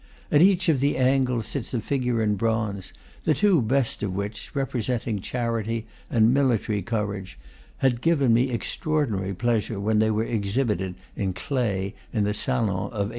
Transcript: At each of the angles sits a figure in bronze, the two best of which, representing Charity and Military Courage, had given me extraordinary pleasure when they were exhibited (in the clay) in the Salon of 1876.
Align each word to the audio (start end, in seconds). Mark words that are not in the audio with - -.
At 0.31 0.41
each 0.41 0.67
of 0.67 0.79
the 0.79 0.97
angles 0.97 1.45
sits 1.45 1.75
a 1.75 1.79
figure 1.79 2.23
in 2.23 2.33
bronze, 2.33 2.91
the 3.23 3.35
two 3.35 3.61
best 3.61 4.01
of 4.01 4.15
which, 4.15 4.49
representing 4.55 5.19
Charity 5.21 5.85
and 6.09 6.33
Military 6.33 6.81
Courage, 6.81 7.37
had 7.85 8.01
given 8.01 8.33
me 8.33 8.49
extraordinary 8.49 9.35
pleasure 9.35 9.79
when 9.79 9.99
they 9.99 10.09
were 10.09 10.23
exhibited 10.25 10.95
(in 11.15 11.27
the 11.27 11.33
clay) 11.33 11.93
in 12.11 12.23
the 12.23 12.33
Salon 12.33 12.65
of 12.77 13.09
1876. 13.09 13.09